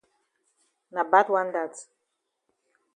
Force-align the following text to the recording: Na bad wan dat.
Na 0.93 1.01
bad 1.11 1.27
wan 1.33 1.49
dat. 1.55 1.75